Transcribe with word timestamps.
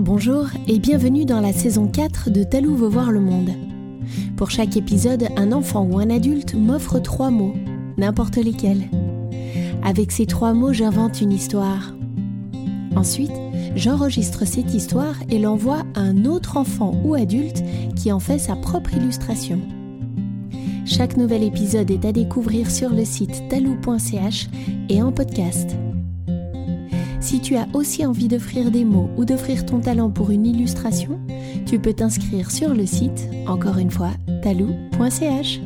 Bonjour 0.00 0.46
et 0.66 0.78
bienvenue 0.78 1.26
dans 1.26 1.42
la 1.42 1.52
saison 1.52 1.86
4 1.86 2.30
de 2.30 2.42
Talou 2.42 2.74
veut 2.74 2.88
voir 2.88 3.12
le 3.12 3.20
monde. 3.20 3.50
Pour 4.34 4.50
chaque 4.50 4.78
épisode, 4.78 5.28
un 5.36 5.52
enfant 5.52 5.84
ou 5.84 5.98
un 5.98 6.08
adulte 6.08 6.54
m'offre 6.54 7.00
trois 7.00 7.30
mots, 7.30 7.52
n'importe 7.98 8.36
lesquels. 8.36 8.88
Avec 9.82 10.10
ces 10.10 10.24
trois 10.24 10.54
mots, 10.54 10.72
j'invente 10.72 11.20
une 11.20 11.32
histoire. 11.32 11.92
Ensuite, 12.96 13.34
j'enregistre 13.76 14.46
cette 14.46 14.72
histoire 14.72 15.16
et 15.28 15.38
l'envoie 15.38 15.82
à 15.94 16.00
un 16.00 16.24
autre 16.24 16.56
enfant 16.56 16.94
ou 17.04 17.14
adulte 17.14 17.62
qui 17.94 18.10
en 18.10 18.20
fait 18.20 18.38
sa 18.38 18.56
propre 18.56 18.94
illustration. 18.94 19.60
Chaque 20.86 21.18
nouvel 21.18 21.42
épisode 21.42 21.90
est 21.90 22.06
à 22.06 22.12
découvrir 22.12 22.70
sur 22.70 22.88
le 22.88 23.04
site 23.04 23.50
talou.ch 23.50 24.48
et 24.88 25.02
en 25.02 25.12
podcast. 25.12 25.76
Si 27.20 27.40
tu 27.40 27.56
as 27.56 27.68
aussi 27.74 28.06
envie 28.06 28.28
d'offrir 28.28 28.70
des 28.70 28.84
mots 28.84 29.10
ou 29.18 29.26
d'offrir 29.26 29.66
ton 29.66 29.80
talent 29.80 30.10
pour 30.10 30.30
une 30.30 30.46
illustration, 30.46 31.20
tu 31.66 31.78
peux 31.78 31.92
t'inscrire 31.92 32.50
sur 32.50 32.72
le 32.72 32.86
site, 32.86 33.28
encore 33.46 33.76
une 33.76 33.90
fois, 33.90 34.12
talou.ch. 34.42 35.60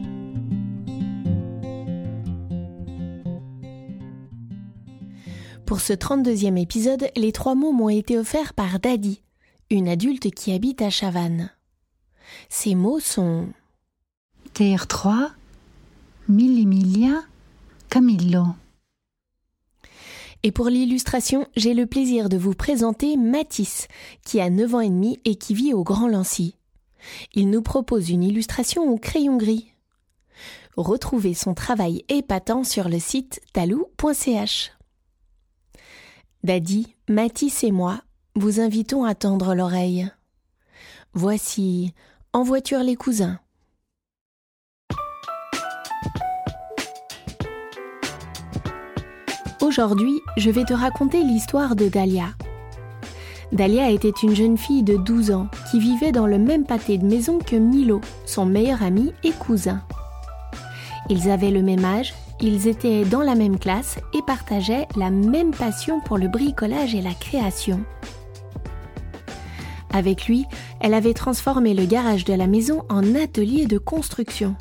Pour 5.64 5.80
ce 5.80 5.92
32e 5.92 6.60
épisode, 6.60 7.08
les 7.16 7.32
trois 7.32 7.54
mots 7.54 7.72
m'ont 7.72 7.88
été 7.88 8.18
offerts 8.18 8.52
par 8.52 8.80
Daddy, 8.80 9.22
une 9.70 9.88
adulte 9.88 10.30
qui 10.32 10.52
habite 10.52 10.82
à 10.82 10.90
Chavannes. 10.90 11.50
Ces 12.48 12.74
mots 12.74 13.00
sont 13.00 13.46
TR3, 14.54 15.30
Millimilia, 16.28 17.22
Camillo. 17.88 18.44
Et 20.44 20.52
pour 20.52 20.68
l'illustration, 20.68 21.46
j'ai 21.56 21.72
le 21.72 21.86
plaisir 21.86 22.28
de 22.28 22.36
vous 22.36 22.52
présenter 22.52 23.16
Matisse, 23.16 23.88
qui 24.26 24.42
a 24.42 24.50
9 24.50 24.74
ans 24.74 24.80
et 24.80 24.90
demi 24.90 25.18
et 25.24 25.36
qui 25.36 25.54
vit 25.54 25.72
au 25.72 25.84
Grand 25.84 26.06
Lancy. 26.06 26.54
Il 27.32 27.48
nous 27.48 27.62
propose 27.62 28.10
une 28.10 28.22
illustration 28.22 28.82
au 28.82 28.98
crayon 28.98 29.38
gris. 29.38 29.72
Retrouvez 30.76 31.32
son 31.32 31.54
travail 31.54 32.04
épatant 32.10 32.62
sur 32.62 32.90
le 32.90 32.98
site 32.98 33.40
talou.ch. 33.54 34.72
Daddy, 36.42 36.94
Matisse 37.08 37.64
et 37.64 37.72
moi 37.72 38.02
vous 38.36 38.60
invitons 38.60 39.04
à 39.04 39.14
tendre 39.14 39.54
l'oreille. 39.54 40.10
Voici 41.14 41.94
En 42.34 42.42
voiture 42.42 42.80
les 42.80 42.96
cousins. 42.96 43.40
Aujourd'hui, 49.64 50.20
je 50.36 50.50
vais 50.50 50.64
te 50.64 50.74
raconter 50.74 51.24
l'histoire 51.24 51.74
de 51.74 51.88
Dahlia. 51.88 52.34
Dahlia 53.50 53.88
était 53.88 54.12
une 54.22 54.34
jeune 54.34 54.58
fille 54.58 54.82
de 54.82 54.98
12 54.98 55.30
ans 55.30 55.48
qui 55.70 55.80
vivait 55.80 56.12
dans 56.12 56.26
le 56.26 56.36
même 56.36 56.64
pâté 56.66 56.98
de 56.98 57.06
maison 57.06 57.38
que 57.38 57.56
Milo, 57.56 58.02
son 58.26 58.44
meilleur 58.44 58.82
ami 58.82 59.14
et 59.22 59.30
cousin. 59.30 59.80
Ils 61.08 61.30
avaient 61.30 61.50
le 61.50 61.62
même 61.62 61.82
âge, 61.82 62.12
ils 62.42 62.68
étaient 62.68 63.06
dans 63.06 63.22
la 63.22 63.34
même 63.34 63.58
classe 63.58 63.98
et 64.12 64.20
partageaient 64.20 64.86
la 64.96 65.08
même 65.08 65.52
passion 65.52 65.98
pour 66.00 66.18
le 66.18 66.28
bricolage 66.28 66.94
et 66.94 67.00
la 67.00 67.14
création. 67.14 67.82
Avec 69.94 70.26
lui, 70.26 70.44
elle 70.80 70.92
avait 70.92 71.14
transformé 71.14 71.72
le 71.72 71.86
garage 71.86 72.26
de 72.26 72.34
la 72.34 72.46
maison 72.46 72.82
en 72.90 73.14
atelier 73.14 73.64
de 73.64 73.78
construction. 73.78 74.56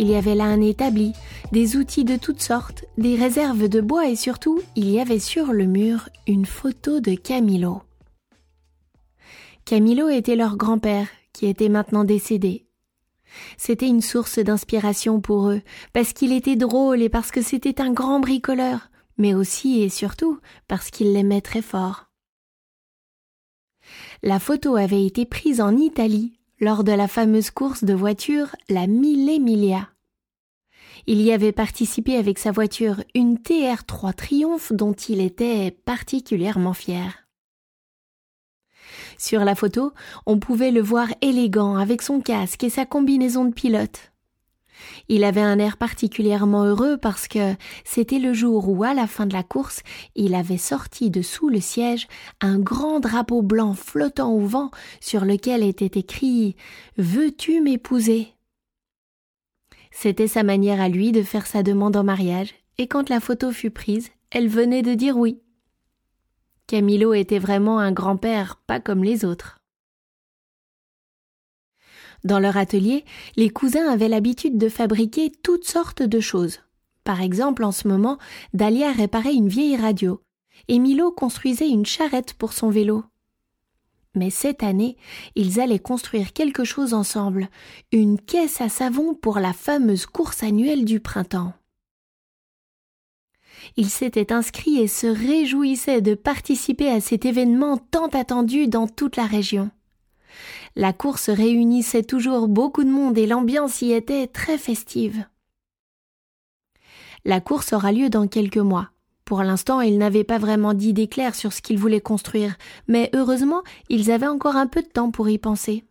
Il 0.00 0.06
y 0.06 0.14
avait 0.14 0.36
là 0.36 0.44
un 0.44 0.60
établi, 0.60 1.12
des 1.50 1.76
outils 1.76 2.04
de 2.04 2.16
toutes 2.16 2.40
sortes, 2.40 2.84
des 2.98 3.16
réserves 3.16 3.68
de 3.68 3.80
bois 3.80 4.06
et 4.06 4.14
surtout, 4.14 4.60
il 4.76 4.88
y 4.88 5.00
avait 5.00 5.18
sur 5.18 5.52
le 5.52 5.66
mur 5.66 6.08
une 6.28 6.46
photo 6.46 7.00
de 7.00 7.16
Camilo. 7.16 7.82
Camilo 9.64 10.08
était 10.08 10.36
leur 10.36 10.56
grand-père, 10.56 11.08
qui 11.32 11.46
était 11.46 11.68
maintenant 11.68 12.04
décédé. 12.04 12.68
C'était 13.56 13.88
une 13.88 14.00
source 14.00 14.38
d'inspiration 14.38 15.20
pour 15.20 15.50
eux, 15.50 15.62
parce 15.92 16.12
qu'il 16.12 16.32
était 16.32 16.54
drôle 16.54 17.02
et 17.02 17.08
parce 17.08 17.32
que 17.32 17.42
c'était 17.42 17.80
un 17.80 17.92
grand 17.92 18.20
bricoleur, 18.20 18.90
mais 19.16 19.34
aussi 19.34 19.82
et 19.82 19.88
surtout 19.88 20.38
parce 20.68 20.90
qu'il 20.90 21.12
l'aimait 21.12 21.40
très 21.40 21.60
fort. 21.60 22.04
La 24.22 24.38
photo 24.38 24.76
avait 24.76 25.04
été 25.04 25.26
prise 25.26 25.60
en 25.60 25.76
Italie 25.76 26.38
lors 26.60 26.84
de 26.84 26.92
la 26.92 27.08
fameuse 27.08 27.50
course 27.50 27.84
de 27.84 27.94
voiture 27.94 28.54
la 28.68 28.86
Mille 28.86 29.28
Emilia. 29.28 29.88
Il 31.10 31.22
y 31.22 31.32
avait 31.32 31.52
participé 31.52 32.16
avec 32.16 32.38
sa 32.38 32.52
voiture 32.52 33.02
une 33.14 33.38
TR3 33.38 34.12
Triomphe 34.12 34.74
dont 34.74 34.92
il 34.92 35.22
était 35.22 35.70
particulièrement 35.70 36.74
fier. 36.74 37.26
Sur 39.16 39.42
la 39.42 39.54
photo, 39.54 39.94
on 40.26 40.38
pouvait 40.38 40.70
le 40.70 40.82
voir 40.82 41.08
élégant 41.22 41.76
avec 41.76 42.02
son 42.02 42.20
casque 42.20 42.62
et 42.62 42.68
sa 42.68 42.84
combinaison 42.84 43.46
de 43.46 43.54
pilote. 43.54 44.12
Il 45.08 45.24
avait 45.24 45.40
un 45.40 45.58
air 45.58 45.78
particulièrement 45.78 46.64
heureux 46.64 46.98
parce 46.98 47.26
que 47.26 47.54
c'était 47.84 48.18
le 48.18 48.34
jour 48.34 48.68
où, 48.68 48.84
à 48.84 48.92
la 48.92 49.06
fin 49.06 49.24
de 49.24 49.32
la 49.32 49.42
course, 49.42 49.80
il 50.14 50.34
avait 50.34 50.58
sorti 50.58 51.08
de 51.08 51.22
sous 51.22 51.48
le 51.48 51.60
siège 51.60 52.06
un 52.42 52.58
grand 52.58 53.00
drapeau 53.00 53.40
blanc 53.40 53.72
flottant 53.72 54.30
au 54.30 54.40
vent 54.40 54.70
sur 55.00 55.24
lequel 55.24 55.62
était 55.62 55.98
écrit 55.98 56.54
Veux-tu 56.98 57.62
m'épouser? 57.62 58.34
C'était 59.90 60.28
sa 60.28 60.42
manière 60.42 60.80
à 60.80 60.88
lui 60.88 61.12
de 61.12 61.22
faire 61.22 61.46
sa 61.46 61.62
demande 61.62 61.96
en 61.96 62.04
mariage, 62.04 62.54
et 62.78 62.86
quand 62.86 63.08
la 63.08 63.20
photo 63.20 63.52
fut 63.52 63.70
prise, 63.70 64.10
elle 64.30 64.48
venait 64.48 64.82
de 64.82 64.94
dire 64.94 65.16
oui. 65.16 65.40
Camilo 66.66 67.14
était 67.14 67.38
vraiment 67.38 67.78
un 67.78 67.92
grand-père, 67.92 68.56
pas 68.66 68.78
comme 68.78 69.02
les 69.02 69.24
autres. 69.24 69.58
Dans 72.24 72.38
leur 72.38 72.56
atelier, 72.56 73.04
les 73.36 73.48
cousins 73.48 73.88
avaient 73.90 74.08
l'habitude 74.08 74.58
de 74.58 74.68
fabriquer 74.68 75.32
toutes 75.42 75.64
sortes 75.64 76.02
de 76.02 76.20
choses. 76.20 76.60
Par 77.04 77.22
exemple, 77.22 77.64
en 77.64 77.72
ce 77.72 77.88
moment, 77.88 78.18
Dahlia 78.52 78.92
réparait 78.92 79.34
une 79.34 79.48
vieille 79.48 79.76
radio, 79.76 80.20
et 80.66 80.78
Milo 80.78 81.10
construisait 81.10 81.68
une 81.68 81.86
charrette 81.86 82.34
pour 82.34 82.52
son 82.52 82.68
vélo. 82.68 83.04
Mais 84.18 84.30
cette 84.30 84.64
année, 84.64 84.96
ils 85.36 85.60
allaient 85.60 85.78
construire 85.78 86.32
quelque 86.32 86.64
chose 86.64 86.92
ensemble, 86.92 87.48
une 87.92 88.20
caisse 88.20 88.60
à 88.60 88.68
savon 88.68 89.14
pour 89.14 89.38
la 89.38 89.52
fameuse 89.52 90.06
course 90.06 90.42
annuelle 90.42 90.84
du 90.84 90.98
printemps. 90.98 91.52
Ils 93.76 93.90
s'étaient 93.90 94.32
inscrits 94.32 94.78
et 94.78 94.88
se 94.88 95.06
réjouissaient 95.06 96.00
de 96.00 96.14
participer 96.14 96.90
à 96.90 97.00
cet 97.00 97.24
événement 97.24 97.76
tant 97.76 98.08
attendu 98.08 98.66
dans 98.66 98.88
toute 98.88 99.16
la 99.16 99.26
région. 99.26 99.70
La 100.74 100.92
course 100.92 101.30
réunissait 101.30 102.02
toujours 102.02 102.48
beaucoup 102.48 102.82
de 102.82 102.90
monde 102.90 103.18
et 103.18 103.26
l'ambiance 103.26 103.82
y 103.82 103.92
était 103.92 104.26
très 104.26 104.58
festive. 104.58 105.24
La 107.24 107.40
course 107.40 107.72
aura 107.72 107.92
lieu 107.92 108.10
dans 108.10 108.26
quelques 108.26 108.58
mois. 108.58 108.90
Pour 109.28 109.42
l'instant, 109.42 109.82
ils 109.82 109.98
n'avaient 109.98 110.24
pas 110.24 110.38
vraiment 110.38 110.72
d'idée 110.72 111.06
claire 111.06 111.34
sur 111.34 111.52
ce 111.52 111.60
qu'ils 111.60 111.76
voulaient 111.76 112.00
construire, 112.00 112.56
mais 112.86 113.10
heureusement, 113.14 113.62
ils 113.90 114.10
avaient 114.10 114.26
encore 114.26 114.56
un 114.56 114.66
peu 114.66 114.80
de 114.80 114.88
temps 114.88 115.10
pour 115.10 115.28
y 115.28 115.36
penser. 115.36 115.84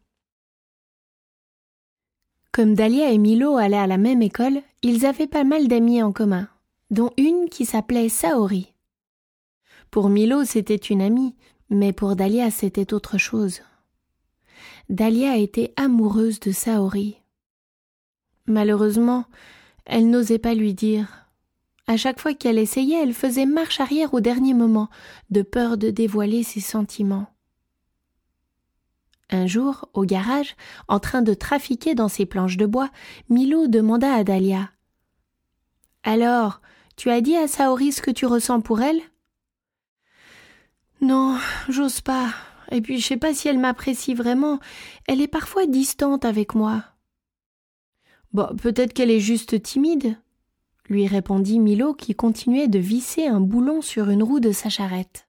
Comme 2.52 2.74
Dahlia 2.74 3.12
et 3.12 3.20
Milo 3.20 3.58
allaient 3.58 3.78
à 3.78 3.86
la 3.86 4.00
même 4.00 4.24
école, 4.24 4.64
ils 4.81 5.06
avaient 5.06 5.28
pas 5.28 5.44
mal 5.44 5.68
d'amis 5.68 6.02
en 6.02 6.12
commun, 6.12 6.48
dont 6.90 7.12
une 7.16 7.48
qui 7.48 7.68
s'appelait 7.68 8.09
Saori. 8.09 8.74
Pour 9.92 10.09
Milo, 10.09 10.44
c'était 10.44 10.75
une 10.75 11.04
amie, 11.04 11.36
mais 11.69 11.94
pour 11.94 12.16
Dahlia, 12.16 12.50
c'était 12.50 12.92
autre 12.92 13.19
chose. 13.19 13.62
Dahlia 14.90 15.38
était 15.38 15.74
amoureuse 15.75 16.40
de 16.40 16.52
Saori. 16.52 17.18
Malheureusement, 18.48 19.25
elle 19.86 20.09
n'osait 20.09 20.40
pas 20.40 20.56
lui 20.56 20.74
dire. 20.74 21.27
À 21.88 21.96
chaque 21.96 22.20
fois 22.20 22.34
qu'elle 22.34 22.59
essayait, 22.59 23.02
elle 23.02 23.14
faisait 23.14 23.46
marche 23.46 23.80
arrière 23.80 24.14
au 24.14 24.20
dernier 24.20 24.53
moment, 24.53 24.90
de 25.30 25.42
peur 25.42 25.78
de 25.78 25.90
dévoiler 25.90 26.44
ses 26.44 26.59
sentiments. 26.59 27.28
Un 29.30 29.48
jour, 29.48 29.89
au 29.94 30.04
garage, 30.04 30.56
en 30.89 31.00
train 31.00 31.22
de 31.22 31.34
trafiquer 31.34 31.95
dans 31.95 32.10
ses 32.10 32.25
planches 32.25 32.57
de 32.57 32.66
bois, 32.66 32.89
Milo 33.30 33.68
demanda 33.68 34.13
à 34.13 34.24
Dahlia. 34.25 34.69
Alors, 36.04 36.62
tu 36.98 37.10
as 37.10 37.22
dit 37.22 37.36
à 37.38 37.48
Saori 37.48 37.94
ce 37.94 38.01
que 38.01 38.12
tu 38.12 38.25
ressens 38.25 38.62
pour 38.62 38.81
elle? 38.81 39.01
Non, 41.00 41.38
j'ose 41.69 42.01
pas. 42.01 42.34
Et 42.72 42.81
puis 42.81 43.00
je 43.00 43.06
sais 43.06 43.18
pas 43.18 43.34
si 43.34 43.48
elle 43.48 43.60
m'apprécie 43.60 44.13
vraiment. 44.13 44.60
Elle 45.07 45.22
est 45.22 45.28
parfois 45.28 45.68
distante 45.68 46.25
avec 46.25 46.54
moi. 46.54 46.84
Bon, 48.34 48.48
peut-être 48.62 48.94
qu'elle 48.94 49.12
est 49.12 49.22
juste 49.22 49.62
timide 49.62 50.18
lui 50.89 51.07
répondit 51.07 51.60
Milo 51.60 51.94
qui 51.94 52.16
continuait 52.16 52.68
de 52.68 52.80
visser 52.80 53.28
un 53.28 53.39
boulon 53.39 53.81
sur 53.81 54.10
une 54.10 54.24
roue 54.24 54.39
de 54.39 54.51
sa 54.51 54.69
charrette. 54.69 55.28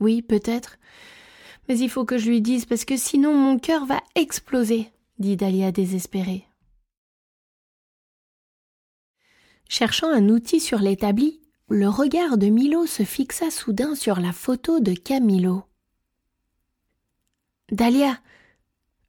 Oui, 0.00 0.22
peut-être. 0.22 0.78
Mais 1.68 1.78
il 1.78 1.88
faut 1.88 2.04
que 2.04 2.18
je 2.18 2.28
lui 2.28 2.40
dise 2.40 2.66
parce 2.66 2.84
que 2.84 2.96
sinon 2.96 3.34
mon 3.34 3.58
cœur 3.58 3.86
va 3.86 4.02
exploser, 4.14 4.90
dit 5.18 5.36
Dahlia 5.36 5.72
désespérée. 5.72 6.46
Cherchant 9.68 10.10
un 10.10 10.28
outil 10.28 10.60
sur 10.60 10.78
l'établi, 10.78 11.40
le 11.68 11.88
regard 11.88 12.36
de 12.36 12.48
Milo 12.48 12.86
se 12.86 13.02
fixa 13.02 13.50
soudain 13.50 13.94
sur 13.94 14.20
la 14.20 14.32
photo 14.32 14.80
de 14.80 14.92
Camilo. 14.92 15.64
Dahlia, 17.72 18.18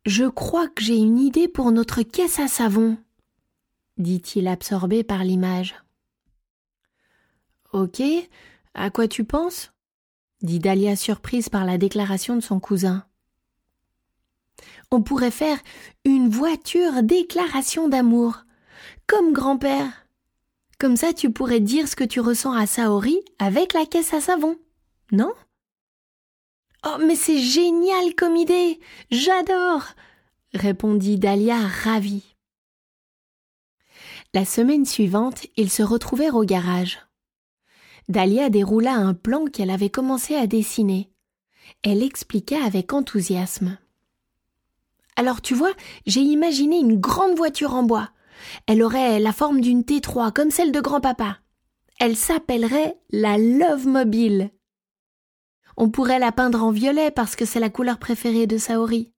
je 0.05 0.25
crois 0.25 0.69
que 0.69 0.81
j'ai 0.81 0.95
une 0.95 1.19
idée 1.19 1.47
pour 1.47 1.71
notre 1.71 2.03
caisse 2.03 2.39
à 2.39 2.47
savon, 2.47 2.97
dit-il 3.97 4.47
absorbé 4.47 5.03
par 5.03 5.23
l'image. 5.23 5.75
Ok, 7.73 8.01
à 8.73 8.89
quoi 8.89 9.07
tu 9.07 9.23
penses? 9.23 9.71
dit 10.41 10.59
Dahlia 10.59 10.95
surprise 10.95 11.49
par 11.49 11.65
la 11.65 11.77
déclaration 11.77 12.35
de 12.35 12.41
son 12.41 12.59
cousin. 12.59 13.05
On 14.91 15.01
pourrait 15.01 15.31
faire 15.31 15.57
une 16.05 16.29
voiture 16.29 17.03
déclaration 17.03 17.89
d'amour, 17.89 18.45
comme 19.07 19.33
grand-père. 19.33 20.07
Comme 20.77 20.97
ça, 20.97 21.13
tu 21.13 21.31
pourrais 21.31 21.61
dire 21.61 21.87
ce 21.87 21.95
que 21.95 22.03
tu 22.03 22.19
ressens 22.19 22.53
à 22.53 22.67
Saori 22.67 23.19
avec 23.39 23.73
la 23.73 23.85
caisse 23.85 24.13
à 24.13 24.21
savon, 24.21 24.57
non? 25.11 25.33
Oh, 26.85 26.97
mais 26.99 27.15
c'est 27.15 27.39
génial 27.39 28.13
comme 28.15 28.35
idée 28.35 28.79
J'adore 29.09 29.85
répondit 30.53 31.17
Dahlia 31.17 31.57
ravie. 31.57 32.34
La 34.35 34.43
semaine 34.43 34.83
suivante, 34.83 35.47
ils 35.55 35.71
se 35.71 35.81
retrouvèrent 35.81 36.35
au 36.35 36.43
garage. 36.43 36.99
Dahlia 38.09 38.49
déroula 38.49 38.93
un 38.93 39.13
plan 39.13 39.45
qu'elle 39.45 39.69
avait 39.69 39.89
commencé 39.89 40.35
à 40.35 40.45
dessiner. 40.45 41.09
Elle 41.83 42.03
expliqua 42.03 42.61
avec 42.61 42.91
enthousiasme. 42.91 43.77
Alors 45.15 45.41
tu 45.41 45.55
vois, 45.55 45.71
j'ai 46.05 46.19
imaginé 46.19 46.77
une 46.77 46.99
grande 46.99 47.37
voiture 47.37 47.75
en 47.75 47.83
bois. 47.83 48.09
Elle 48.67 48.83
aurait 48.83 49.21
la 49.21 49.31
forme 49.31 49.61
d'une 49.61 49.83
T3 49.83 50.33
comme 50.33 50.51
celle 50.51 50.73
de 50.73 50.81
grand-papa. 50.81 51.37
Elle 52.01 52.17
s'appellerait 52.17 52.97
la 53.11 53.37
Love 53.37 53.87
Mobile. 53.87 54.51
On 55.77 55.89
pourrait 55.89 56.19
la 56.19 56.33
peindre 56.33 56.61
en 56.61 56.71
violet 56.71 57.09
parce 57.09 57.37
que 57.37 57.45
c'est 57.45 57.61
la 57.61 57.69
couleur 57.69 57.99
préférée 57.99 58.47
de 58.47 58.57
Saori. 58.57 59.13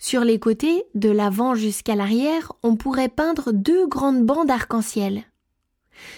Sur 0.00 0.24
les 0.24 0.38
côtés, 0.38 0.84
de 0.94 1.10
l'avant 1.10 1.54
jusqu'à 1.54 1.94
l'arrière, 1.94 2.52
on 2.62 2.74
pourrait 2.74 3.10
peindre 3.10 3.52
deux 3.52 3.86
grandes 3.86 4.24
bandes 4.24 4.50
arc-en-ciel. 4.50 5.24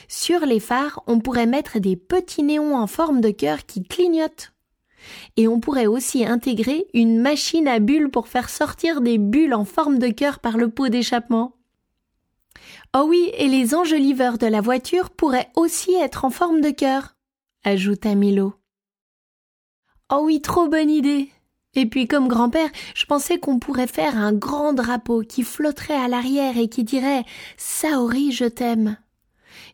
Sur 0.07 0.47
les 0.47 0.61
phares, 0.61 1.03
on 1.09 1.19
pourrait 1.19 1.47
mettre 1.47 1.81
des 1.81 1.97
petits 1.97 2.45
néons 2.45 2.77
en 2.77 2.87
forme 2.87 3.21
de 3.21 3.31
cœur 3.31 3.67
qui 3.67 3.83
clignotent. 3.83 4.53
Et 5.37 5.49
on 5.49 5.59
pourrait 5.59 5.89
aussi 5.89 6.25
intégrer 6.25 6.87
une 6.95 7.21
machine 7.21 7.67
à 7.67 7.81
bulles 7.81 8.09
pour 8.09 8.29
faire 8.29 8.51
sortir 8.51 9.01
des 9.01 9.19
bulles 9.19 9.53
en 9.53 9.65
forme 9.65 9.99
de 9.99 10.11
cœur 10.11 10.39
par 10.39 10.57
le 10.57 10.69
pot 10.69 10.89
d'échappement. 10.89 11.57
Oh 12.97 13.07
oui, 13.09 13.33
et 13.37 13.49
les 13.49 13.75
enjoliveurs 13.75 14.39
de 14.39 14.47
la 14.47 14.61
voiture 14.61 15.11
pourraient 15.11 15.51
aussi 15.57 15.93
être 15.95 16.25
en 16.25 16.31
forme 16.31 16.61
de 16.61 16.71
cœur, 16.71 17.17
ajouta 17.65 18.15
Milo. 18.15 18.55
Oh 20.13 20.21
oui, 20.23 20.41
trop 20.41 20.69
bonne 20.69 20.91
idée. 20.91 21.33
Et 21.75 21.87
puis 21.87 22.07
comme 22.07 22.29
grand-père, 22.29 22.69
je 22.95 23.07
pensais 23.07 23.39
qu'on 23.39 23.59
pourrait 23.59 23.87
faire 23.87 24.17
un 24.17 24.33
grand 24.33 24.73
drapeau 24.73 25.23
qui 25.23 25.43
flotterait 25.43 25.95
à 25.95 26.09
l'arrière 26.09 26.59
et 26.59 26.69
qui 26.69 26.85
dirait 26.85 27.25
Saori, 27.57 28.33
je 28.33 28.45
t'aime. 28.45 28.99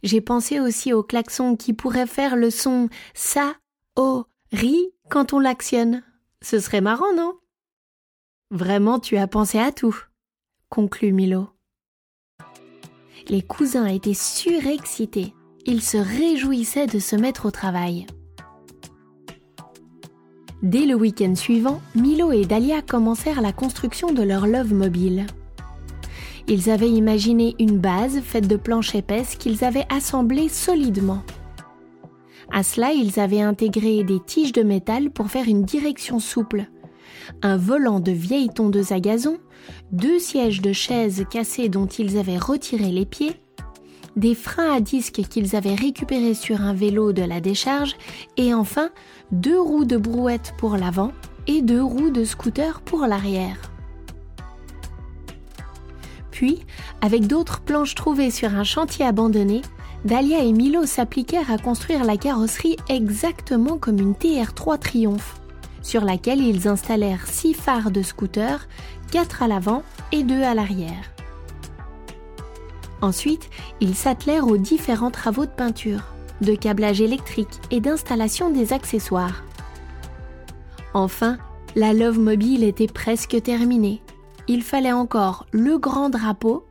J'ai 0.03 0.21
pensé 0.21 0.61
aussi 0.61 0.93
au 0.93 1.03
klaxon 1.03 1.57
qui 1.57 1.73
pourrait 1.73 2.07
faire 2.07 2.37
le 2.37 2.51
son 2.51 2.89
Sa 3.15 3.55
O 3.97 4.27
Ri 4.53 4.93
quand 5.11 5.33
on 5.33 5.41
l'actionne. 5.41 6.03
Ce 6.41 6.61
serait 6.61 6.81
marrant, 6.81 7.13
non? 7.17 7.35
Vraiment, 8.51 8.99
tu 8.99 9.17
as 9.17 9.27
pensé 9.27 9.59
à 9.59 9.73
tout, 9.73 9.97
conclut 10.69 11.13
Milo. 11.13 11.51
Les 13.29 13.43
cousins 13.43 13.87
étaient 13.87 14.15
surexcités. 14.15 15.35
Ils 15.67 15.83
se 15.83 15.99
réjouissaient 15.99 16.87
de 16.87 16.99
se 16.99 17.15
mettre 17.17 17.47
au 17.47 17.51
travail. 17.51 18.07
Dès 20.63 20.87
le 20.87 20.97
week-end 20.97 21.37
suivant, 21.37 21.81
Milo 21.95 22.33
et 22.33 22.45
Dahlia 22.45 22.83
commencèrent 22.83 23.41
la 23.41 23.53
construction 23.53 24.13
de 24.13 24.23
leur 24.23 24.49
love 24.49 24.75
mobile. 24.75 25.27
Ils 26.49 26.69
avaient 26.69 26.91
imaginé 26.91 27.55
une 27.61 27.79
base 27.79 28.21
faite 28.21 28.49
de 28.49 28.57
planches 28.57 28.97
épaisses 28.97 29.37
qu'ils 29.37 29.65
avaient 29.65 29.87
assemblées 29.89 30.49
solidement. 30.49 31.23
À 32.51 32.65
cela, 32.65 32.93
ils 32.93 33.21
avaient 33.21 33.43
intégré 33.43 34.03
des 34.03 34.19
tiges 34.19 34.53
de 34.53 34.63
métal 34.63 35.11
pour 35.11 35.29
faire 35.29 35.47
une 35.47 35.63
direction 35.63 36.19
souple, 36.19 36.67
un 37.43 37.57
volant 37.57 38.01
de 38.01 38.11
vieille 38.11 38.49
tondeuse 38.49 38.91
à 38.91 38.99
gazon, 38.99 39.39
deux 39.93 40.19
sièges 40.19 40.61
de 40.61 40.73
chaises 40.73 41.25
cassés 41.31 41.69
dont 41.69 41.87
ils 41.87 42.19
avaient 42.19 42.39
retiré 42.39 42.91
les 42.91 43.07
pieds, 43.07 43.37
des 44.19 44.35
freins 44.35 44.75
à 44.75 44.81
disque 44.81 45.23
qu'ils 45.29 45.55
avaient 45.55 45.75
récupérés 45.75 46.35
sur 46.35 46.61
un 46.61 46.75
vélo 46.75 47.13
de 47.13 47.23
la 47.23 47.41
décharge, 47.41 47.97
et 48.37 48.53
enfin 48.53 48.91
deux 49.31 49.59
roues 49.59 49.85
de 49.85 49.97
brouette 49.97 50.55
pour 50.59 50.77
l'avant 50.77 51.13
et 51.47 51.63
deux 51.63 51.83
roues 51.83 52.11
de 52.11 52.25
scooter 52.25 52.81
pour 52.81 53.07
l'arrière. 53.07 53.71
Puis, 56.31 56.61
avec 57.01 57.27
d'autres 57.27 57.61
planches 57.61 57.95
trouvées 57.95 58.31
sur 58.31 58.55
un 58.55 58.65
chantier 58.65 59.05
abandonné, 59.05 59.63
Dahlia 60.05 60.45
et 60.45 60.53
Milo 60.53 60.85
s'appliquèrent 60.85 61.51
à 61.51 61.59
construire 61.59 62.05
la 62.05 62.17
carrosserie 62.17 62.77
exactement 62.89 63.79
comme 63.79 63.99
une 63.99 64.13
TR3 64.13 64.79
Triumph, 64.79 65.41
sur 65.83 66.05
laquelle 66.05 66.41
ils 66.41 66.69
installèrent 66.69 67.27
six 67.27 67.55
phares 67.55 67.91
de 67.91 68.03
scooter, 68.03 68.69
quatre 69.11 69.43
à 69.43 69.49
l'avant 69.49 69.83
et 70.13 70.23
deux 70.23 70.43
à 70.43 70.55
l'arrière. 70.55 71.18
Ensuite, 73.01 73.51
ils 73.81 73.95
s'attelèrent 73.95 74.47
aux 74.47 74.57
différents 74.57 75.11
travaux 75.11 75.47
de 75.47 75.51
peinture, 75.51 76.03
de 76.41 76.55
câblage 76.55 77.01
électrique 77.01 77.61
et 77.71 77.81
d'installation 77.81 78.51
des 78.51 78.73
accessoires. 78.73 79.45
Enfin, 80.95 81.39
la 81.77 81.93
Love 81.93 82.19
Mobile 82.19 82.65
était 82.65 82.87
presque 82.87 83.41
terminée 83.43 84.03
il 84.49 84.63
fallait 84.63 84.93
encore 84.93 85.47
le 85.53 85.79
grand 85.79 86.09
drapeau, 86.09 86.67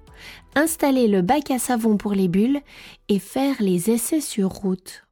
installer 0.56 1.08
le 1.08 1.22
bac 1.22 1.52
à 1.52 1.60
savon 1.60 1.96
pour 1.96 2.14
les 2.14 2.28
bulles 2.28 2.62
et 3.08 3.20
faire 3.20 3.56
les 3.60 3.92
essais 3.92 4.20
sur 4.20 4.50
route. 4.50 5.04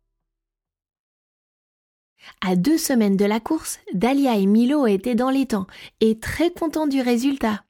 À 2.41 2.56
deux 2.56 2.79
semaines 2.79 3.18
de 3.18 3.25
la 3.25 3.39
course, 3.39 3.79
Dahlia 3.94 4.35
et 4.35 4.47
Milo 4.47 4.88
étaient 4.88 5.13
dans 5.13 5.29
les 5.29 5.45
temps 5.45 5.68
et 6.01 6.18
très 6.18 6.51
contents 6.51 6.88
du 6.88 7.01
résultat. 7.01 7.64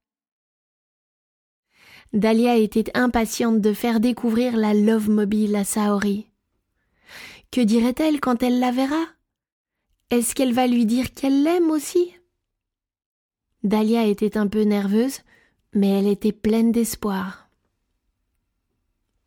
Dahlia 2.16 2.56
était 2.56 2.98
impatiente 2.98 3.60
de 3.60 3.74
faire 3.74 4.00
découvrir 4.00 4.56
la 4.56 4.74
Love 4.74 5.10
Mobile 5.10 5.54
à 5.58 5.66
Saori. 5.66 6.30
Que 7.52 7.60
dirait-elle 7.60 8.22
quand 8.22 8.42
elle 8.42 8.62
la 8.62 8.72
verra? 8.72 9.04
Est-ce 10.12 10.34
qu'elle 10.34 10.54
va 10.54 10.66
lui 10.66 10.86
dire 10.86 11.12
qu'elle 11.12 11.44
l'aime 11.44 11.70
aussi? 11.70 12.14
Dahlia 13.66 14.06
était 14.06 14.38
un 14.38 14.48
peu 14.48 14.62
nerveuse, 14.62 15.20
mais 15.74 15.90
elle 15.90 16.08
était 16.08 16.32
pleine 16.32 16.72
d'espoir. 16.72 17.50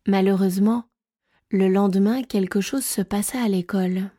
Malheureusement, 0.07 0.85
le 1.51 1.67
lendemain, 1.67 2.23
quelque 2.23 2.59
chose 2.59 2.85
se 2.85 3.03
passa 3.03 3.39
à 3.39 3.49
l'école. 3.49 4.09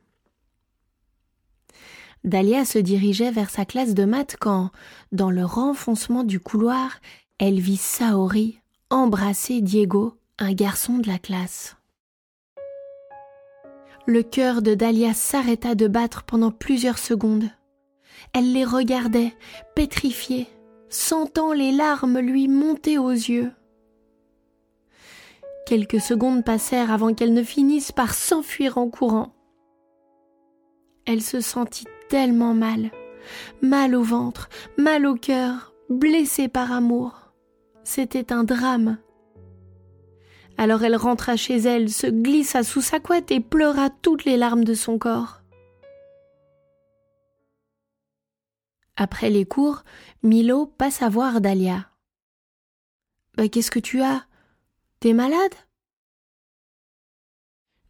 Dahlia 2.22 2.64
se 2.64 2.78
dirigeait 2.78 3.32
vers 3.32 3.50
sa 3.50 3.64
classe 3.64 3.94
de 3.94 4.04
maths 4.04 4.36
quand, 4.38 4.70
dans 5.10 5.32
le 5.32 5.44
renfoncement 5.44 6.22
du 6.22 6.38
couloir, 6.38 7.00
elle 7.38 7.58
vit 7.58 7.78
Saori 7.78 8.59
embrasser 8.90 9.60
Diego, 9.60 10.14
un 10.40 10.52
garçon 10.52 10.98
de 10.98 11.06
la 11.06 11.18
classe. 11.18 11.76
Le 14.04 14.24
cœur 14.24 14.62
de 14.62 14.74
Dahlia 14.74 15.14
s'arrêta 15.14 15.76
de 15.76 15.86
battre 15.86 16.24
pendant 16.24 16.50
plusieurs 16.50 16.98
secondes. 16.98 17.48
Elle 18.32 18.52
les 18.52 18.64
regardait, 18.64 19.32
pétrifiée, 19.76 20.48
sentant 20.88 21.52
les 21.52 21.70
larmes 21.70 22.18
lui 22.18 22.48
monter 22.48 22.98
aux 22.98 23.12
yeux. 23.12 23.52
Quelques 25.66 26.00
secondes 26.00 26.44
passèrent 26.44 26.90
avant 26.90 27.14
qu'elle 27.14 27.32
ne 27.32 27.44
finisse 27.44 27.92
par 27.92 28.12
s'enfuir 28.12 28.76
en 28.76 28.90
courant. 28.90 29.32
Elle 31.06 31.22
se 31.22 31.40
sentit 31.40 31.86
tellement 32.08 32.54
mal, 32.54 32.90
mal 33.62 33.94
au 33.94 34.02
ventre, 34.02 34.48
mal 34.78 35.06
au 35.06 35.14
cœur, 35.14 35.74
blessée 35.88 36.48
par 36.48 36.72
amour. 36.72 37.19
C'était 37.92 38.32
un 38.32 38.44
drame. 38.44 38.98
Alors 40.56 40.84
elle 40.84 40.94
rentra 40.94 41.34
chez 41.36 41.56
elle, 41.56 41.90
se 41.90 42.06
glissa 42.06 42.62
sous 42.62 42.82
sa 42.82 43.00
couette 43.00 43.32
et 43.32 43.40
pleura 43.40 43.90
toutes 43.90 44.24
les 44.24 44.36
larmes 44.36 44.62
de 44.62 44.74
son 44.74 44.96
corps. 44.96 45.42
Après 48.94 49.28
les 49.28 49.44
cours, 49.44 49.82
Milo 50.22 50.66
passe 50.66 51.02
à 51.02 51.08
voir 51.08 51.40
Dahlia. 51.40 51.90
Bah, 53.34 53.48
qu'est-ce 53.48 53.72
que 53.72 53.80
tu 53.80 54.00
as? 54.02 54.24
T'es 55.00 55.12
malade? 55.12 55.54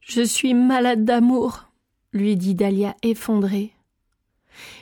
Je 0.01 0.23
suis 0.23 0.55
malade 0.55 1.05
d'amour, 1.05 1.71
lui 2.15 2.37
dit 2.37 2.55
Dahlia 2.55 2.97
effondrée. 3.03 3.75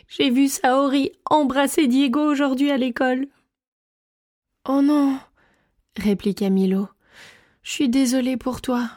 J'ai 0.07 0.31
vu 0.31 0.47
Saori 0.47 1.11
embrasser 1.29 1.89
Diego 1.89 2.21
aujourd'hui 2.21 2.71
à 2.71 2.77
l'école. 2.77 3.27
Oh 4.71 4.83
non, 4.83 5.19
répliqua 5.97 6.51
Milo. 6.51 6.89
Je 7.63 7.73
suis 7.73 7.89
désolée 7.89 8.37
pour 8.37 8.61
toi. 8.61 8.91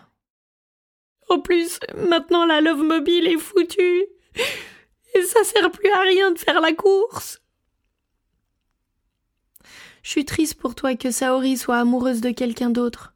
En 1.30 1.40
plus, 1.40 1.80
maintenant 1.96 2.46
la 2.46 2.60
Love 2.60 2.84
Mobile 2.84 3.25
est 3.25 3.38
foutue. 3.38 4.06
Et 5.16 5.22
ça 5.24 5.46
sert 5.46 5.72
plus 5.72 5.90
à 5.90 6.01
rien 6.01 6.32
de 6.32 6.38
faire 6.38 6.60
la 6.60 6.74
course. 6.74 7.42
Je 10.04 10.10
suis 10.10 10.25
triste 10.25 10.56
pour 10.56 10.75
toi 10.75 10.96
que 10.96 11.10
Saori 11.10 11.56
soit 11.56 11.78
amoureuse 11.78 12.20
de 12.20 12.32
quelqu'un 12.32 12.70
d'autre. 12.70 13.13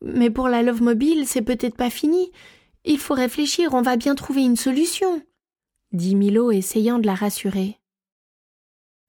Mais 0.00 0.30
pour 0.30 0.48
la 0.48 0.62
Love 0.62 0.82
Mobile, 0.82 1.26
c'est 1.26 1.42
peut-être 1.42 1.76
pas 1.76 1.90
fini. 1.90 2.30
Il 2.84 3.00
faut 3.00 3.14
réfléchir, 3.14 3.74
on 3.74 3.82
va 3.82 3.96
bien 3.96 4.14
trouver 4.14 4.44
une 4.44 4.54
solution, 4.54 5.20
dit 5.90 6.14
Milo 6.14 6.52
essayant 6.52 7.00
de 7.00 7.06
la 7.06 7.16
rassurer. 7.16 7.80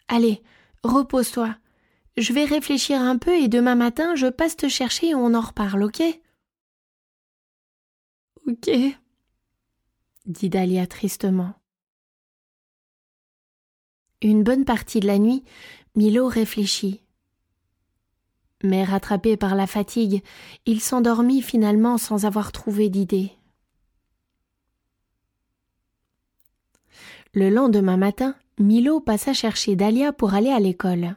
Allez, 0.08 0.42
repose-toi. 0.84 1.56
Je 2.20 2.34
vais 2.34 2.44
réfléchir 2.44 3.00
un 3.00 3.18
peu 3.18 3.34
et 3.34 3.48
demain 3.48 3.76
matin 3.76 4.14
je 4.14 4.28
passe 4.28 4.58
te 4.58 4.68
chercher 4.68 5.12
et 5.12 5.16
on 5.16 5.34
en 5.34 5.40
reparle, 5.40 5.84
ok? 5.84 6.02
Ok, 8.46 8.70
dit 10.26 10.50
Dahlia 10.50 10.86
tristement. 10.86 11.54
Une 14.22 14.44
bonne 14.44 14.66
partie 14.66 15.00
de 15.00 15.08
la 15.08 15.18
nuit, 15.18 15.46
Milo 15.96 16.28
réfléchit. 16.28 17.00
Mais 18.64 18.84
rattrapé 18.84 19.38
par 19.38 19.56
la 19.56 19.66
fatigue, 19.66 20.22
il 20.66 20.82
s'endormit 20.82 21.42
finalement 21.42 21.98
sans 21.98 22.26
avoir 22.26 22.52
trouvé 22.52 22.90
d'idée. 22.90 23.32
Le 27.34 27.50
lendemain 27.50 27.96
matin, 27.96 28.36
Milo 28.58 29.00
passa 29.00 29.32
chercher 29.32 29.78
Dahlia 29.78 30.12
pour 30.12 30.34
aller 30.34 30.50
à 30.50 30.60
l'école. 30.60 31.16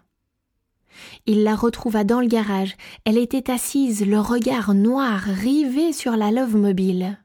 Il 1.26 1.42
la 1.42 1.54
retrouva 1.54 2.04
dans 2.04 2.20
le 2.20 2.26
garage. 2.26 2.76
Elle 3.04 3.18
était 3.18 3.50
assise, 3.50 4.04
le 4.06 4.20
regard 4.20 4.74
noir 4.74 5.20
rivé 5.20 5.92
sur 5.92 6.16
la 6.16 6.30
love 6.30 6.56
mobile. 6.56 7.18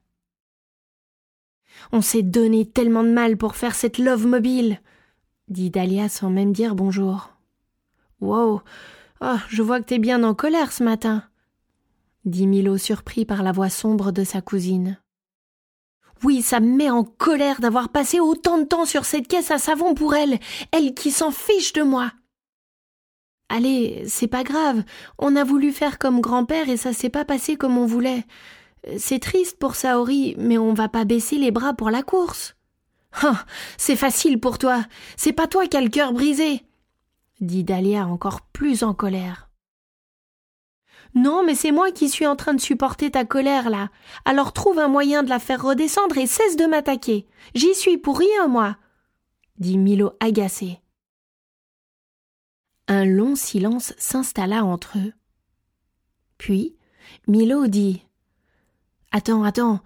On 1.92 2.02
s'est 2.02 2.24
donné 2.24 2.66
tellement 2.66 3.04
de 3.04 3.12
mal 3.12 3.38
pour 3.38 3.56
faire 3.56 3.76
cette 3.76 3.98
love 3.98 4.26
mobile, 4.26 4.82
dit 5.48 5.70
Dahlia 5.70 6.10
sans 6.10 6.30
même 6.30 6.52
dire 6.52 6.76
bonjour. 6.76 7.32
Wow. 8.20 8.62
Oh, 9.22 9.36
je 9.48 9.62
vois 9.62 9.80
que 9.80 9.86
t'es 9.86 10.00
bien 10.00 10.24
en 10.24 10.34
colère 10.34 10.72
ce 10.72 10.84
matin, 10.84 11.24
dit 12.26 12.48
Milo 12.48 12.78
surpris 12.78 13.26
par 13.26 13.44
la 13.44 13.52
voix 13.52 13.70
sombre 13.70 14.12
de 14.12 14.24
sa 14.24 14.42
cousine. 14.42 15.00
Oui, 16.24 16.42
ça 16.42 16.60
me 16.60 16.76
met 16.76 16.90
en 16.90 17.04
colère 17.04 17.60
d'avoir 17.60 17.90
passé 17.90 18.20
autant 18.20 18.58
de 18.58 18.64
temps 18.64 18.86
sur 18.86 19.06
cette 19.06 19.28
caisse 19.28 19.52
à 19.52 19.60
savon 19.60 19.94
pour 19.94 20.16
elle, 20.16 20.40
elle 20.72 20.94
qui 20.94 21.12
s'en 21.12 21.32
fiche 21.32 21.74
de 21.74 21.84
moi. 21.84 22.12
Allez, 23.50 24.04
c'est 24.08 24.28
pas 24.28 24.44
grave, 24.44 24.84
on 25.18 25.36
a 25.36 25.44
voulu 25.44 25.72
faire 25.72 26.00
comme 26.00 26.20
grand-père 26.20 26.70
et 26.70 26.78
ça 26.78 26.92
s'est 26.92 27.10
pas 27.10 27.24
passé 27.24 27.56
comme 27.56 27.78
on 27.78 27.86
voulait. 27.86 28.26
C'est 28.98 29.20
triste 29.20 29.58
pour 29.58 29.76
Saori, 29.76 30.36
mais 30.38 30.58
on 30.58 30.74
va 30.74 30.90
pas 30.90 31.06
baisser 31.06 31.38
les 31.38 31.52
bras 31.52 31.74
pour 31.74 31.90
la 31.90 32.04
course. 32.04 32.56
Ah, 33.24 33.46
c'est 33.78 33.96
facile 33.96 34.40
pour 34.40 34.58
toi, 34.58 34.84
c'est 35.16 35.34
pas 35.34 35.48
toi 35.48 35.66
qui 35.66 35.78
as 35.78 35.82
le 35.82 35.90
cœur 35.90 36.14
brisé, 36.14 36.64
dit 37.40 37.64
Dahlia 37.64 38.06
encore 38.06 38.42
plus 38.42 38.84
en 38.84 38.94
colère. 38.94 39.50
Non, 41.16 41.44
mais 41.44 41.56
c'est 41.56 41.72
moi 41.72 41.92
qui 41.92 42.10
suis 42.10 42.28
en 42.28 42.36
train 42.36 42.54
de 42.54 42.62
supporter 42.62 43.10
ta 43.10 43.26
colère 43.26 43.70
là. 43.70 43.90
Alors 44.26 44.54
trouve 44.54 44.78
un 44.78 44.88
moyen 44.88 45.24
de 45.24 45.30
la 45.30 45.40
faire 45.40 45.64
redescendre 45.64 46.18
et 46.18 46.28
cesse 46.28 46.58
de 46.58 46.66
m'attaquer. 46.66 47.26
J'y 47.56 47.74
suis 47.74 47.98
pour 47.98 48.20
rien, 48.20 48.48
moi. 48.48 48.76
dit 49.58 49.78
Milo 49.78 50.12
agacé. 50.20 50.80
Un 52.88 53.06
long 53.06 53.36
silence 53.36 53.94
s'installa 53.98 54.64
entre 54.64 54.98
eux. 54.98 55.14
Puis 56.38 56.76
Milo 57.28 57.68
dit 57.68 58.04
Attends, 59.12 59.44
attends. 59.44 59.82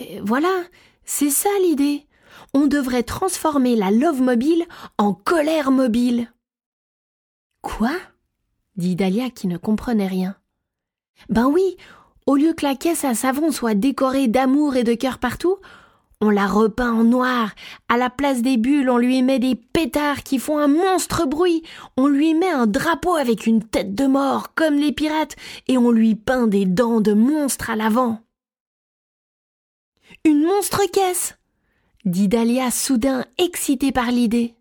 Euh, 0.00 0.20
voilà, 0.22 0.64
c'est 1.04 1.30
ça 1.30 1.50
l'idée. 1.62 2.06
On 2.52 2.66
devrait 2.66 3.02
transformer 3.02 3.76
la 3.76 3.90
love 3.90 4.20
mobile 4.20 4.64
en 4.98 5.14
colère 5.14 5.70
mobile. 5.70 6.32
Quoi? 7.62 7.96
dit 8.76 8.96
Dahlia 8.96 9.30
qui 9.30 9.46
ne 9.46 9.56
comprenait 9.56 10.06
rien. 10.06 10.36
Ben 11.28 11.46
oui, 11.46 11.76
au 12.26 12.36
lieu 12.36 12.52
que 12.52 12.66
la 12.66 12.74
caisse 12.74 13.04
à 13.04 13.14
savon 13.14 13.52
soit 13.52 13.74
décorée 13.74 14.28
d'amour 14.28 14.76
et 14.76 14.84
de 14.84 14.94
cœur 14.94 15.18
partout, 15.18 15.58
on 16.20 16.30
la 16.30 16.46
repeint 16.46 16.92
en 16.92 17.04
noir. 17.04 17.54
À 17.88 17.96
la 17.96 18.10
place 18.10 18.42
des 18.42 18.56
bulles, 18.56 18.90
on 18.90 18.98
lui 18.98 19.22
met 19.22 19.38
des 19.38 19.54
pétards 19.54 20.22
qui 20.22 20.38
font 20.38 20.58
un 20.58 20.68
monstre 20.68 21.26
bruit. 21.26 21.62
On 21.96 22.06
lui 22.06 22.34
met 22.34 22.50
un 22.50 22.66
drapeau 22.66 23.14
avec 23.14 23.46
une 23.46 23.62
tête 23.62 23.94
de 23.94 24.06
mort, 24.06 24.54
comme 24.54 24.76
les 24.76 24.92
pirates, 24.92 25.36
et 25.68 25.78
on 25.78 25.90
lui 25.90 26.14
peint 26.14 26.46
des 26.46 26.66
dents 26.66 27.00
de 27.00 27.12
monstre 27.12 27.70
à 27.70 27.76
l'avant. 27.76 28.20
Une 30.24 30.44
monstre 30.44 30.82
caisse 30.92 31.36
dit 32.04 32.28
Dahlia 32.28 32.70
soudain 32.70 33.24
excitée 33.38 33.92
par 33.92 34.10
l'idée 34.10 34.54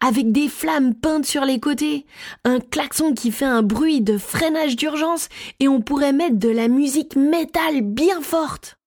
avec 0.00 0.32
des 0.32 0.48
flammes 0.48 0.94
peintes 0.94 1.26
sur 1.26 1.44
les 1.44 1.60
côtés, 1.60 2.06
un 2.44 2.60
klaxon 2.60 3.14
qui 3.14 3.30
fait 3.30 3.44
un 3.44 3.62
bruit 3.62 4.00
de 4.00 4.18
freinage 4.18 4.76
d'urgence, 4.76 5.28
et 5.60 5.68
on 5.68 5.80
pourrait 5.80 6.12
mettre 6.12 6.38
de 6.38 6.48
la 6.48 6.68
musique 6.68 7.16
métal 7.16 7.82
bien 7.82 8.20
forte. 8.20 8.78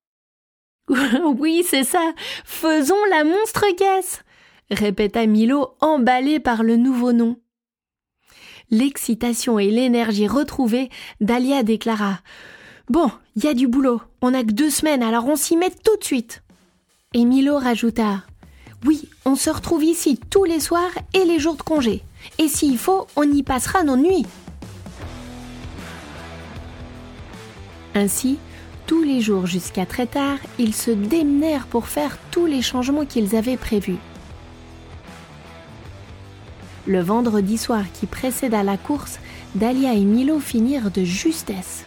oui, 1.38 1.63
c'est 1.67 1.84
ça. 1.84 2.13
Faisons 2.46 3.03
la 3.10 3.24
monstre 3.24 3.65
caisse, 3.75 4.24
répéta 4.72 5.25
Milo, 5.25 5.75
emballé 5.79 6.39
par 6.39 6.63
le 6.63 6.75
nouveau 6.75 7.13
nom. 7.13 7.39
L'excitation 8.72 9.58
et 9.58 9.72
l'énergie 9.72 10.27
retrouvées, 10.27 10.89
Dahlia 11.22 11.63
déclara 11.63 12.19
Bon, 12.89 13.12
il 13.36 13.43
y 13.43 13.48
a 13.48 13.53
du 13.53 13.67
boulot. 13.67 14.01
On 14.22 14.31
n'a 14.31 14.43
que 14.43 14.51
deux 14.51 14.69
semaines, 14.69 15.03
alors 15.03 15.27
on 15.27 15.36
s'y 15.36 15.55
met 15.58 15.69
tout 15.69 15.96
de 15.98 16.03
suite. 16.03 16.43
Et 17.13 17.25
Milo 17.25 17.58
rajouta 17.58 18.24
oui, 18.86 19.10
on 19.25 19.36
se 19.36 19.50
retrouve 19.50 19.84
ici 19.84 20.19
tous 20.29 20.46
les 20.46 20.60
soirs 20.60 20.91
et 21.13 21.25
les 21.25 21.39
jours 21.39 21.55
de 21.55 21.62
congé. 21.62 22.01
Et 22.38 22.48
s'il 22.48 22.77
faut, 22.77 23.08
on 23.15 23.24
y 23.24 23.43
passera 23.43 23.84
nos 23.84 23.98
nuits. 23.98 24.25
Ainsi, 27.93 28.38
tous 28.89 29.03
les 29.03 29.22
jours 29.22 29.46
jusqu'à 29.46 29.86
très 29.86 30.08
tard, 30.08 30.39
ils 30.58 30.74
se 30.74 30.89
démenèrent 30.89 31.67
pour 31.67 31.88
faire 31.88 32.17
tous 32.31 32.48
les 32.48 32.63
changements 32.63 33.05
qu'ils 33.05 33.36
avaient 33.36 33.55
prévus. 33.55 34.00
Le 36.88 37.00
vendredi 37.00 37.60
soir 37.60 37.84
qui 37.93 38.08
précéda 38.08 38.63
la 38.63 38.77
course, 38.77 39.19
Dahlia 39.53 39.93
et 39.93 40.03
Milo 40.03 40.39
finirent 40.39 40.89
de 40.89 41.03
justesse. 41.03 41.86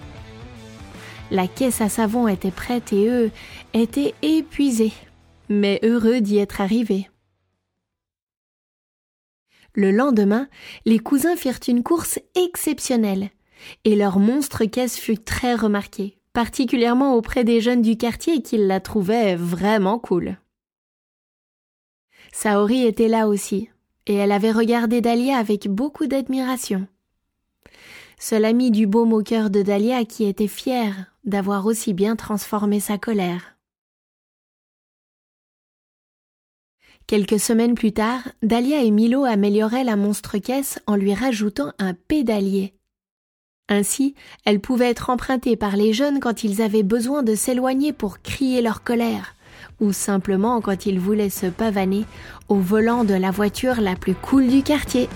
La 1.33 1.49
caisse 1.49 1.81
à 1.81 1.89
savon 1.89 2.29
était 2.29 2.53
prête 2.53 2.93
et 2.93 3.09
eux 3.09 3.33
étaient 3.75 4.15
épuisés 4.23 4.93
mais 5.49 5.81
heureux 5.83 6.21
d'y 6.21 6.39
être 6.39 6.61
arrivés. 6.61 7.11
Le 9.75 9.91
lendemain, 9.91 10.47
les 10.87 11.01
cousins 11.01 11.35
firent 11.35 11.59
une 11.67 11.83
course 11.83 12.21
exceptionnelle, 12.37 13.31
et 13.85 13.97
leur 13.97 14.21
monstre 14.21 14.65
caisse 14.67 14.97
fut 14.97 15.19
très 15.19 15.57
remarquée, 15.57 16.22
particulièrement 16.33 17.15
auprès 17.15 17.45
des 17.45 17.61
jeunes 17.61 17.83
du 17.83 17.97
quartier 17.97 18.43
qui 18.43 18.57
la 18.57 18.81
trouvaient 18.81 19.37
vraiment 19.37 19.99
cool. 19.99 20.39
Saori 22.33 22.87
était 22.87 23.09
là 23.09 23.29
aussi, 23.29 23.69
et 24.07 24.15
elle 24.15 24.33
avait 24.33 24.53
regardé 24.53 25.01
Dahlia 25.01 25.37
avec 25.37 25.69
beaucoup 25.69 26.07
d'admiration. 26.07 26.87
Cela 28.19 28.53
mit 28.53 28.71
du 28.71 28.87
baume 28.87 29.13
au 29.13 29.23
cœur 29.23 29.51
de 29.51 29.63
Dahlia 29.63 30.05
qui 30.05 30.25
était 30.25 30.49
fière 30.49 31.07
d'avoir 31.25 31.67
aussi 31.67 31.93
bien 31.93 32.17
transformé 32.17 32.81
sa 32.81 32.97
colère. 32.99 33.57
Quelques 37.07 37.41
semaines 37.41 37.75
plus 37.75 37.93
tard, 37.93 38.23
Dahlia 38.43 38.83
et 38.83 38.91
Milo 38.91 39.25
amélioraient 39.25 39.85
la 39.85 39.97
monstre 39.97 40.39
caisse 40.39 40.79
en 40.87 40.97
lui 40.97 41.15
rajoutant 41.15 41.73
un 41.79 41.95
pédalier. 41.95 42.75
Ainsi, 43.69 44.15
elle 44.45 44.61
pouvait 44.61 44.91
être 44.91 45.11
empruntée 45.11 45.57
par 45.57 45.77
les 45.77 45.93
jeunes 45.93 46.21
quand 46.21 46.45
ils 46.45 46.63
avaient 46.63 46.83
besoin 46.83 47.23
de 47.23 47.35
s'éloigner 47.35 47.93
pour 47.93 48.21
crier 48.21 48.61
leur 48.61 48.83
colère, 48.83 49.35
ou 49.81 49.93
simplement 49.93 50.61
quand 50.61 50.87
ils 50.87 51.01
voulaient 51.01 51.31
se 51.31 51.47
pavaner 51.47 52.05
au 52.49 52.57
volant 52.57 53.05
de 53.05 53.15
la 53.15 53.31
voiture 53.31 53.81
la 53.81 53.97
plus 53.97 54.15
cool 54.15 54.49
du 54.49 54.63
quartier. 54.63 55.09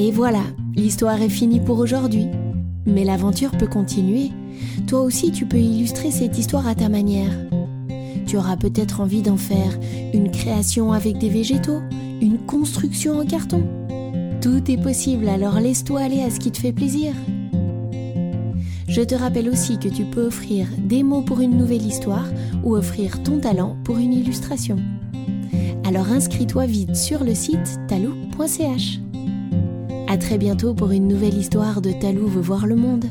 Et 0.00 0.12
voilà, 0.12 0.44
l'histoire 0.76 1.20
est 1.20 1.28
finie 1.28 1.58
pour 1.58 1.80
aujourd'hui. 1.80 2.28
Mais 2.86 3.04
l'aventure 3.04 3.50
peut 3.50 3.66
continuer. 3.66 4.30
Toi 4.86 5.00
aussi, 5.02 5.32
tu 5.32 5.44
peux 5.44 5.58
illustrer 5.58 6.12
cette 6.12 6.38
histoire 6.38 6.68
à 6.68 6.76
ta 6.76 6.88
manière. 6.88 7.32
Tu 8.24 8.36
auras 8.36 8.56
peut-être 8.56 9.00
envie 9.00 9.22
d'en 9.22 9.36
faire 9.36 9.76
une 10.14 10.30
création 10.30 10.92
avec 10.92 11.18
des 11.18 11.28
végétaux, 11.28 11.80
une 12.22 12.38
construction 12.38 13.18
en 13.18 13.26
carton. 13.26 13.64
Tout 14.40 14.70
est 14.70 14.80
possible, 14.80 15.28
alors 15.28 15.58
laisse-toi 15.58 16.00
aller 16.00 16.22
à 16.22 16.30
ce 16.30 16.38
qui 16.38 16.52
te 16.52 16.58
fait 16.58 16.72
plaisir. 16.72 17.12
Je 18.86 19.02
te 19.02 19.16
rappelle 19.16 19.48
aussi 19.48 19.78
que 19.78 19.88
tu 19.88 20.04
peux 20.04 20.26
offrir 20.26 20.68
des 20.78 21.02
mots 21.02 21.22
pour 21.22 21.40
une 21.40 21.58
nouvelle 21.58 21.84
histoire 21.84 22.28
ou 22.62 22.76
offrir 22.76 23.20
ton 23.24 23.40
talent 23.40 23.76
pour 23.82 23.98
une 23.98 24.12
illustration. 24.12 24.76
Alors 25.84 26.08
inscris-toi 26.08 26.66
vite 26.66 26.94
sur 26.94 27.24
le 27.24 27.34
site 27.34 27.80
talou.ch. 27.88 29.00
À 30.10 30.16
très 30.16 30.38
bientôt 30.38 30.72
pour 30.72 30.90
une 30.90 31.06
nouvelle 31.06 31.36
histoire 31.36 31.82
de 31.82 31.92
Talou 31.92 32.28
veut 32.28 32.40
voir 32.40 32.66
le 32.66 32.76
monde. 32.76 33.04